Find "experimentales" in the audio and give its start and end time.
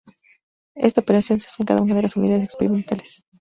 2.43-3.23